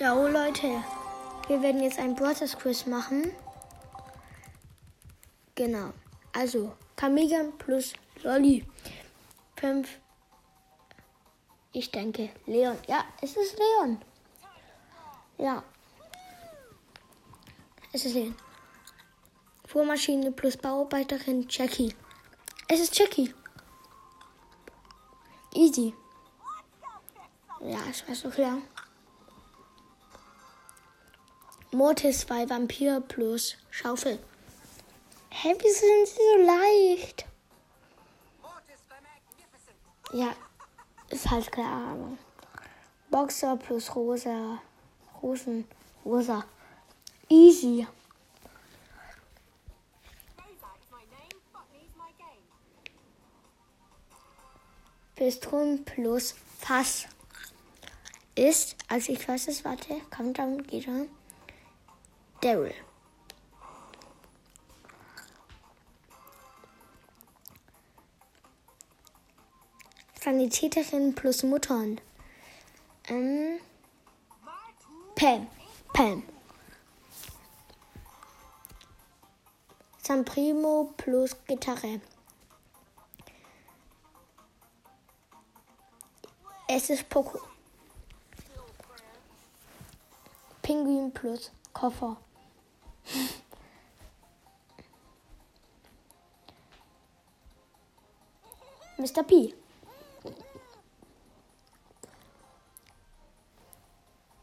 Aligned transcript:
Ja, 0.00 0.14
oh 0.14 0.26
Leute, 0.28 0.82
wir 1.46 1.60
werden 1.60 1.82
jetzt 1.82 1.98
ein 1.98 2.14
Brothers 2.14 2.58
Quiz 2.58 2.86
machen. 2.86 3.32
Genau. 5.54 5.92
Also, 6.32 6.74
Kamigan 6.96 7.52
plus 7.58 7.92
Lolly. 8.22 8.64
Fünf. 9.56 9.98
Ich 11.72 11.90
denke, 11.90 12.30
Leon. 12.46 12.78
Ja, 12.88 13.04
es 13.20 13.36
ist 13.36 13.58
Leon. 13.58 14.00
Ja. 15.36 15.62
Es 17.92 18.06
ist 18.06 18.14
Leon. 18.14 18.34
Fuhrmaschine 19.66 20.32
plus 20.32 20.56
Bauarbeiterin 20.56 21.46
Jackie. 21.46 21.94
Es 22.68 22.80
ist 22.80 22.98
Jackie. 22.98 23.34
Easy. 25.52 25.92
Ja, 27.60 27.80
es 27.90 28.08
war 28.08 28.14
so 28.14 28.30
klar. 28.30 28.62
Mortis 31.72 32.20
2 32.26 32.50
Vampir 32.50 33.00
plus 33.00 33.56
Schaufel. 33.70 34.18
Hä, 35.30 35.54
wie 35.56 35.70
sind 35.70 36.08
sie 36.08 36.16
so 36.16 36.44
leicht? 36.44 37.26
Ja, 40.12 40.34
ist 41.10 41.30
halt 41.30 41.52
klar. 41.52 41.92
Aber. 41.92 42.18
Boxer 43.10 43.56
plus 43.56 43.94
Rosa. 43.94 44.60
Rosen. 45.22 45.64
Rosa. 46.04 46.44
Easy. 47.28 47.86
Pistron 55.14 55.84
plus 55.84 56.34
Fass 56.58 57.06
ist, 58.34 58.74
also 58.88 59.12
ich 59.12 59.28
weiß 59.28 59.48
es, 59.48 59.64
warte, 59.66 60.00
Countdown 60.08 60.62
geht 60.62 60.88
an. 60.88 61.10
Daryl. 62.40 62.74
Sanitäterin 70.22 71.14
plus 71.14 71.42
Muttern. 71.42 72.00
Ähm, 73.08 73.58
Pam. 75.14 75.46
Pam. 75.92 76.22
San 80.02 80.24
Primo 80.24 80.92
plus 80.96 81.36
Gitarre. 81.46 82.00
Es 86.68 86.88
ist 86.88 87.08
Poco. 87.08 87.40
Pinguin 90.62 91.12
plus 91.12 91.50
Koffer. 91.72 92.16
Mr. 99.00 99.22
P. 99.22 99.54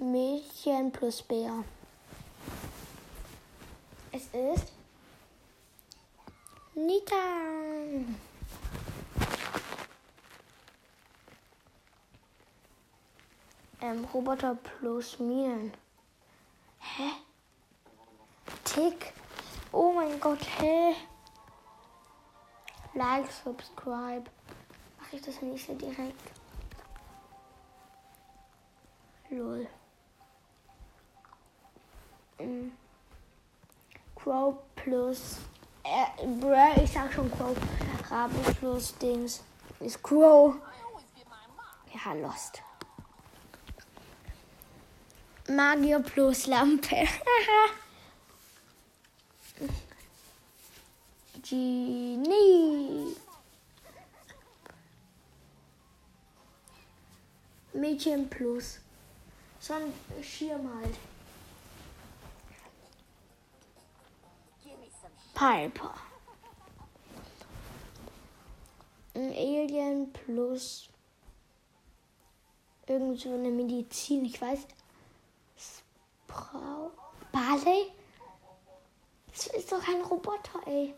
Mädchen 0.00 0.90
plus 0.90 1.22
Bär. 1.22 1.62
Es 4.10 4.24
ist 4.32 4.72
Nita. 6.74 7.14
Ähm, 13.80 14.04
Roboter 14.12 14.56
plus 14.56 15.20
Minen. 15.20 15.72
Hä? 16.80 17.10
Tick. 18.64 19.12
Oh 19.70 19.92
mein 19.92 20.18
Gott, 20.18 20.44
hä? 20.58 21.09
Like, 22.94 23.30
subscribe. 23.30 24.24
Mache 24.98 25.16
ich 25.16 25.22
das 25.22 25.40
nicht 25.42 25.66
so 25.66 25.74
direkt? 25.74 26.32
Lol. 29.30 29.68
Ähm, 32.38 32.72
Crow 34.16 34.56
plus. 34.74 35.38
Äh, 35.84 36.26
bruh, 36.26 36.82
ich 36.82 36.90
sag 36.90 37.12
schon 37.12 37.30
Crow. 37.30 37.56
Rabe 38.10 38.34
plus 38.58 38.96
Dings. 38.98 39.42
Ist 39.78 40.02
Crow. 40.02 40.56
Ja, 41.94 42.14
Lost. 42.14 42.62
Magier 45.48 46.00
plus 46.00 46.46
Lampe. 46.46 47.06
Genie. 51.42 52.49
Mädchen 57.80 58.28
plus. 58.28 58.78
So 59.58 59.74
ein 59.74 59.92
Schirm 60.22 60.68
halt. 60.74 60.94
Piper. 65.34 65.94
Ein 69.14 69.32
Alien 69.32 70.12
plus 70.12 70.88
irgend 72.86 73.20
so 73.20 73.32
eine 73.32 73.50
Medizin. 73.50 74.24
Ich 74.24 74.40
weiß. 74.40 74.66
Sprau. 75.56 76.90
Barley? 77.32 77.92
Das 79.28 79.46
ist 79.46 79.72
doch 79.72 79.86
ein 79.88 80.02
Roboter, 80.02 80.60
ey. 80.66 80.94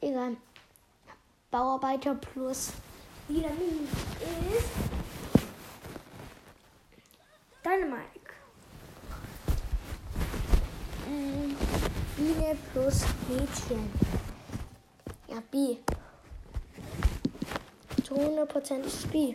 Egal. 0.00 0.36
Bauarbeiter 1.50 2.14
plus 2.16 2.72
Mini 3.28 3.46
ist 4.58 4.93
Dynamike. 7.74 8.34
Mm, 11.08 11.56
Biene 12.16 12.56
plus 12.72 13.04
Mädchen. 13.28 13.90
Ja, 15.28 15.42
B. 15.50 15.78
Zu 18.04 18.14
100% 18.14 18.80
ist 18.84 19.10
B. 19.10 19.34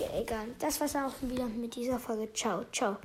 Ja, 0.00 0.20
egal. 0.20 0.46
Das 0.58 0.80
war's 0.80 0.96
auch 0.96 1.12
wieder 1.22 1.46
mit 1.46 1.76
dieser 1.76 1.98
Folge. 1.98 2.32
Ciao, 2.32 2.64
ciao. 2.72 2.96